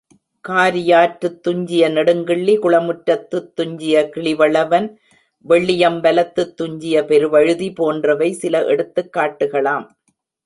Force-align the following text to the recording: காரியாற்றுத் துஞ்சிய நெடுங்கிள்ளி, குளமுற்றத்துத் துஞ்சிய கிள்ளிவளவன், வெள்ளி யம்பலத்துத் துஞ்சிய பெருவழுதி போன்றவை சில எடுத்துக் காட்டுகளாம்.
காரியாற்றுத் 0.47 1.39
துஞ்சிய 1.39 1.89
நெடுங்கிள்ளி, 1.89 2.57
குளமுற்றத்துத் 2.57 3.53
துஞ்சிய 3.53 4.09
கிள்ளிவளவன், 4.15 4.95
வெள்ளி 5.45 5.79
யம்பலத்துத் 5.79 6.53
துஞ்சிய 6.53 7.01
பெருவழுதி 7.01 7.75
போன்றவை 7.75 8.31
சில 8.33 8.65
எடுத்துக் 8.65 9.15
காட்டுகளாம். 9.15 9.87